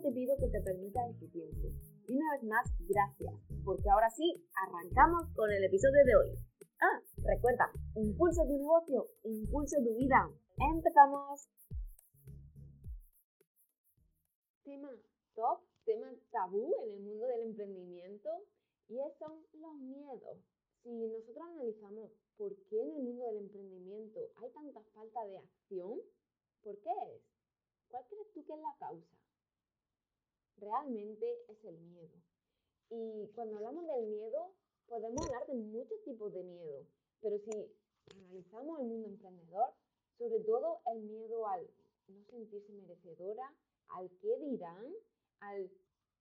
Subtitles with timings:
[0.00, 1.68] te pido que te permitas este tiempo.
[2.06, 6.38] Y una vez más, gracias, porque ahora sí, arrancamos con el episodio de hoy.
[6.80, 10.30] Ah, recuerda, impulsa tu negocio, impulsa tu vida.
[10.56, 11.48] ¡Empezamos!
[14.64, 14.90] Tema
[15.34, 18.30] top, tema tabú en el mundo del emprendimiento
[18.88, 20.38] y son los miedos.
[20.82, 26.00] Si nosotros analizamos por qué en el mundo del emprendimiento hay tanta falta de acción,
[26.62, 27.22] ¿por qué es?
[27.88, 29.21] ¿Cuál crees tú que es la causa?
[30.58, 32.16] Realmente es el miedo.
[32.90, 34.52] Y cuando hablamos del miedo,
[34.86, 36.86] podemos hablar de muchos tipos de miedo,
[37.20, 37.50] pero si
[38.14, 39.74] analizamos el mundo emprendedor,
[40.18, 41.66] sobre todo el miedo al
[42.08, 43.54] no sentirse merecedora,
[43.88, 44.92] al qué dirán,
[45.40, 45.56] a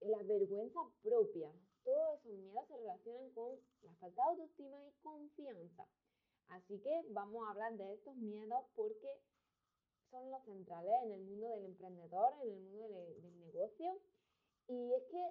[0.00, 1.52] la vergüenza propia.
[1.84, 5.86] Todos esos miedos se relacionan con la falta de autoestima y confianza.
[6.48, 9.08] Así que vamos a hablar de estos miedos porque
[10.10, 13.98] son los centrales en el mundo del emprendedor, en el mundo del negocio.
[14.68, 15.22] Y es que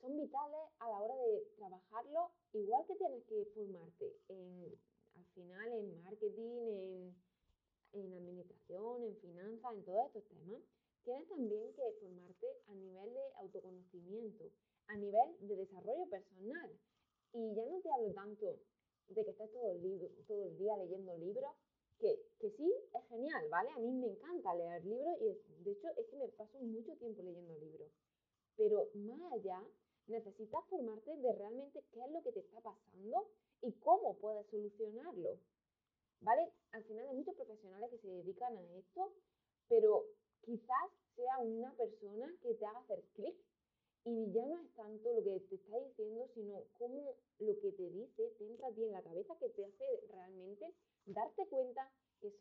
[0.00, 4.78] son vitales a la hora de trabajarlo, igual que tienes que formarte en,
[5.14, 7.14] al final en marketing, en,
[7.92, 10.62] en administración, en finanzas, en todos estos temas.
[11.04, 14.44] Tienes también que formarte a nivel de autoconocimiento,
[14.86, 16.70] a nivel de desarrollo personal.
[17.32, 18.58] Y ya no te hablo tanto
[19.08, 21.50] de que estés todo el, todo el día leyendo libros,
[21.98, 23.70] que, que, sí es genial, ¿vale?
[23.70, 27.22] A mí me encanta leer libros y de hecho es que me paso mucho tiempo
[27.22, 27.90] leyendo libros.
[28.60, 29.58] Pero más allá,
[30.06, 33.30] necesitas formarte de realmente qué es lo que te está pasando
[33.62, 35.38] y cómo puedes solucionarlo.
[36.20, 36.52] ¿Vale?
[36.72, 39.14] Al final hay muchos profesionales que se dedican a esto,
[39.66, 40.04] pero
[40.42, 43.34] quizás sea una persona que te haga hacer clic
[44.04, 47.88] y ya no es tanto lo que te está diciendo, sino cómo lo que te
[47.88, 50.66] dice te entra ti en la cabeza que te hace realmente
[51.06, 52.34] darte cuenta que es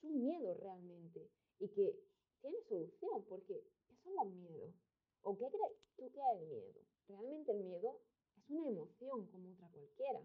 [0.00, 1.28] un miedo realmente
[1.58, 2.00] y que
[2.40, 4.85] tiene solución, porque ¿qué son los miedos?
[5.26, 6.80] ¿O qué crees tú que es el miedo?
[7.08, 7.98] Realmente el miedo
[8.36, 10.20] es una emoción como otra cualquiera.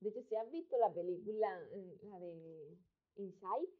[0.00, 2.76] De hecho, si has visto la película, mm, la de
[3.16, 3.72] Inside,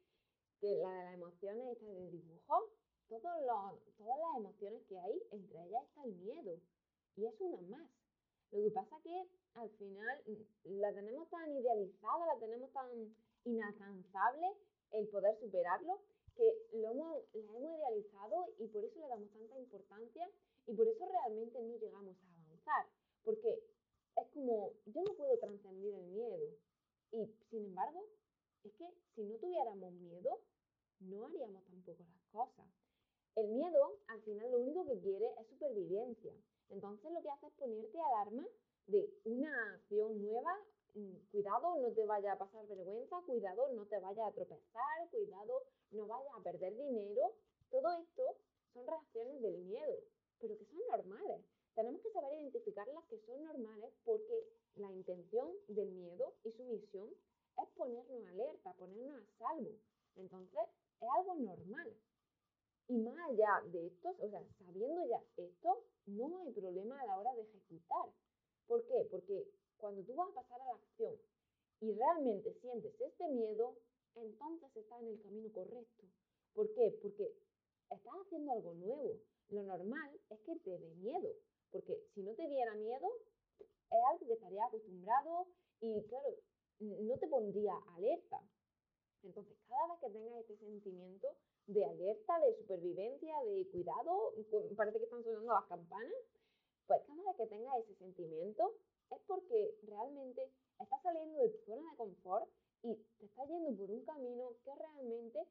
[0.61, 2.71] que la de las emociones, esta de dibujo,
[3.07, 6.59] todas las emociones que hay, entre ellas está el miedo.
[7.17, 7.91] Y es una más.
[8.53, 13.15] Lo que pasa es que al final mm, la tenemos tan idealizada, la tenemos tan
[13.45, 14.57] inalcanzable
[14.93, 16.01] el poder superarlo,
[16.35, 20.27] que lo hemos, la hemos idealizado y por eso le damos tanta importancia
[20.73, 22.87] y por eso realmente no llegamos a avanzar.
[23.23, 23.63] Porque
[24.17, 26.39] es como, yo no puedo trascender el miedo.
[27.13, 28.07] Y sin embargo,
[28.65, 30.41] es que si no tuviéramos miedo,
[31.01, 32.67] no haríamos tampoco las cosas.
[33.37, 36.33] El miedo, al final, lo único que quiere es supervivencia.
[36.71, 38.49] Entonces, lo que hace es ponerte alarma
[38.87, 40.57] de una acción nueva.
[40.95, 43.21] Mm, cuidado, no te vaya a pasar vergüenza.
[43.27, 45.11] Cuidado, no te vaya a tropezar.
[45.11, 47.35] Cuidado, no vaya a perder dinero.
[47.69, 48.23] Todo esto
[48.73, 49.99] son reacciones del miedo,
[50.43, 51.41] pero que son normales.
[51.75, 54.45] Tenemos que saber identificar las que son normales porque
[54.75, 57.09] la intención del miedo y su misión
[57.63, 59.71] es ponernos alerta, ponernos a salvo.
[60.17, 60.61] Entonces,
[61.01, 61.97] es algo normal.
[62.89, 67.19] Y más allá de esto, o sea, sabiendo ya esto, no hay problema a la
[67.21, 68.11] hora de ejecutar.
[68.67, 69.07] ¿Por qué?
[69.11, 69.49] Porque
[69.79, 71.17] cuando tú vas a pasar a la acción
[71.81, 73.77] y realmente sientes este miedo,
[74.17, 76.05] entonces estás en el camino correcto.
[76.53, 76.99] ¿Por qué?
[77.01, 77.33] Porque
[77.93, 79.19] estás haciendo algo nuevo.
[79.49, 81.35] Lo normal es que te dé miedo,
[81.71, 83.09] porque si no te diera miedo,
[83.59, 85.47] es algo que estarías acostumbrado
[85.81, 86.37] y claro,
[86.81, 88.41] no te pondría alerta.
[89.23, 91.29] Entonces, cada vez que tengas este sentimiento,
[91.67, 94.35] de alerta, de supervivencia, de cuidado,
[94.77, 96.13] parece que están sonando las campanas,
[96.87, 98.75] pues cada vez que tengas ese sentimiento
[99.11, 100.51] es porque realmente
[100.81, 102.49] estás saliendo de tu zona de confort
[102.83, 105.47] y te estás yendo por un camino que realmente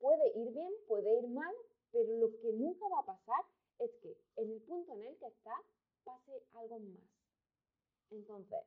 [0.00, 1.54] puede ir bien, puede ir mal,
[1.92, 3.44] pero lo que nunca va a pasar
[3.78, 5.60] es que en el punto en el que estás
[6.04, 7.04] pase algo más.
[8.10, 8.58] Entonces,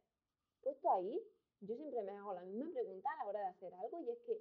[0.61, 1.19] puesto ahí,
[1.61, 4.19] yo siempre me hago la misma pregunta a la hora de hacer algo y es
[4.19, 4.37] que,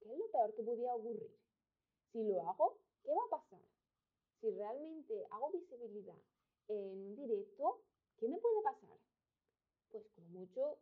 [0.00, 1.30] ¿qué es lo peor que podía ocurrir?
[2.12, 3.62] Si lo hago, ¿qué va a pasar?
[4.40, 6.16] Si realmente hago visibilidad
[6.68, 7.82] en un directo,
[8.18, 8.98] ¿qué me puede pasar?
[9.90, 10.78] Pues como mucho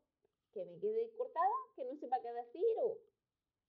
[0.53, 2.99] que me quede cortada, que no sepa qué decir o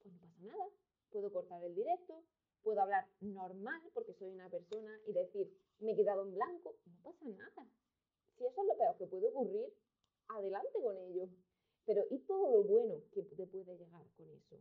[0.02, 0.70] pues no pasa nada.
[1.12, 2.24] Puedo cortar el directo,
[2.64, 7.02] puedo hablar normal porque soy una persona y decir, me he quedado en blanco, no
[7.04, 7.68] pasa nada.
[8.38, 9.74] Si eso es lo peor que puede ocurrir,
[10.28, 11.30] adelante con ello.
[11.86, 14.58] Pero ¿y todo lo bueno que te puede llegar con eso?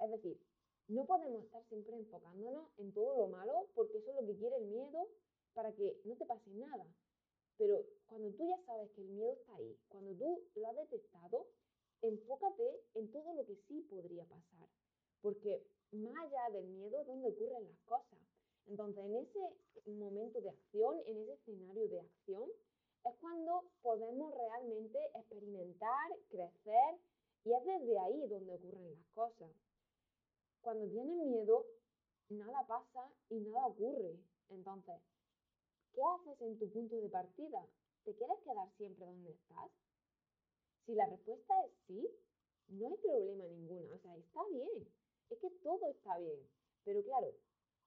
[0.00, 0.40] Es decir,
[0.88, 4.56] no podemos estar siempre enfocándonos en todo lo malo porque eso es lo que quiere
[4.56, 5.08] el miedo
[5.54, 6.86] para que no te pase nada.
[7.58, 11.46] Pero cuando tú ya sabes que el miedo está ahí, cuando tú lo has detectado,
[12.02, 14.68] enfócate en todo lo que sí podría pasar.
[15.20, 15.62] Porque
[15.92, 18.18] más allá del miedo es donde ocurren las cosas.
[18.66, 22.50] Entonces, en ese momento de acción, en ese escenario de acción,
[23.04, 26.98] es cuando podemos realmente experimentar, crecer
[27.44, 29.50] y es desde ahí donde ocurren las cosas.
[30.60, 31.64] Cuando tienes miedo,
[32.28, 34.18] nada pasa y nada ocurre.
[34.50, 34.96] Entonces,
[35.94, 37.64] ¿qué haces en tu punto de partida?
[38.04, 39.70] ¿Te quieres quedar siempre donde estás?
[40.84, 42.08] Si la respuesta es sí,
[42.68, 44.88] no hay problema ninguno, o sea, está bien,
[45.30, 46.40] es que todo está bien.
[46.84, 47.32] Pero claro,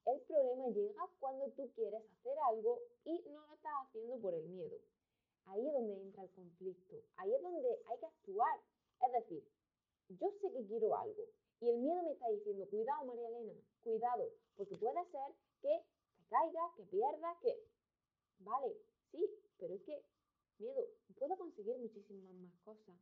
[0.06, 4.48] el problema llega cuando tú quieres hacer algo y no lo estás haciendo por el
[4.50, 4.78] miedo.
[5.46, 8.60] Ahí es donde entra el conflicto, ahí es donde hay que actuar.
[9.06, 9.44] Es decir,
[10.10, 11.24] yo sé que quiero algo
[11.60, 13.54] y el miedo me está diciendo, cuidado María Elena,
[13.84, 17.56] cuidado, porque puede ser que te caiga, que pierdas, que...
[18.40, 18.76] Vale,
[19.12, 19.24] sí,
[19.60, 20.04] pero es que,
[20.58, 20.84] miedo,
[21.18, 22.96] puedo conseguir muchísimas más cosas.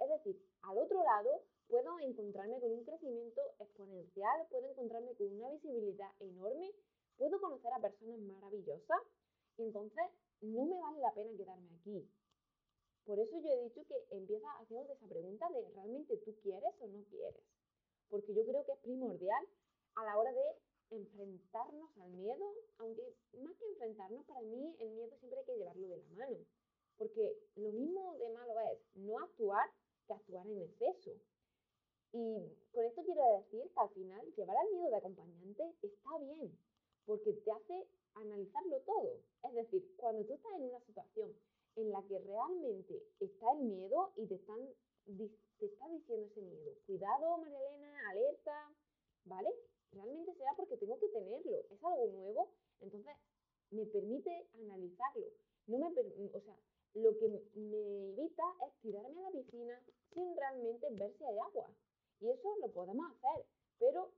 [0.00, 5.50] Es decir, al otro lado puedo encontrarme con un crecimiento exponencial, puedo encontrarme con una
[5.50, 6.70] visibilidad enorme,
[7.16, 9.00] puedo conocer a personas maravillosas
[9.56, 10.04] y entonces
[10.40, 12.10] no me vale la pena quedarme aquí.
[13.04, 16.88] Por eso yo he dicho que empieza haciendo esa pregunta de realmente tú quieres o
[16.88, 17.42] no quieres.
[18.08, 19.46] Porque yo creo que es primordial
[19.94, 22.44] a la hora de enfrentarnos al miedo,
[22.78, 23.02] aunque
[23.38, 26.38] más que enfrentarnos, para mí el miedo siempre hay que llevarlo de la mano.
[26.98, 29.70] Porque lo mismo de malo es no actuar
[30.06, 31.12] que actuar en exceso.
[32.12, 36.58] Y con esto quiero decir que al final llevar al miedo de acompañante está bien,
[37.06, 39.20] porque te hace analizarlo todo.
[39.44, 41.32] Es decir, cuando tú estás en una situación
[41.76, 44.58] en la que realmente está el miedo y te, están,
[45.06, 48.74] te está diciendo ese miedo, cuidado María alerta,
[49.24, 49.50] ¿vale?
[49.92, 53.16] Realmente será porque tengo que tenerlo, es algo nuevo, entonces
[53.70, 55.26] me permite analizarlo.
[55.66, 56.00] No me,
[56.34, 56.56] o sea,
[56.94, 59.80] lo que me evita es tirarme a la piscina
[60.12, 61.70] sin realmente ver si hay agua.
[62.20, 63.46] Y eso lo podemos hacer,
[63.78, 64.10] pero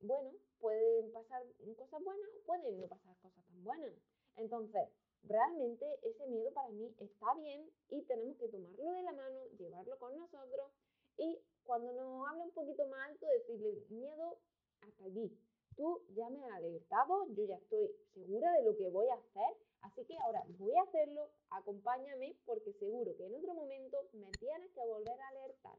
[0.00, 1.42] bueno, pueden pasar
[1.76, 3.92] cosas buenas o pueden no pasar cosas tan buenas.
[4.36, 4.88] Entonces,
[5.24, 9.98] realmente ese miedo para mí está bien y tenemos que tomarlo de la mano, llevarlo
[9.98, 10.70] con nosotros
[11.16, 14.38] y cuando nos hable un poquito más alto, decirle miedo
[14.80, 15.36] hasta allí.
[15.76, 19.56] Tú ya me has alertado, yo ya estoy segura de lo que voy a hacer,
[19.82, 24.70] así que ahora voy a hacerlo, acompáñame porque seguro que en otro momento me tienes
[24.72, 25.78] que volver a alertar.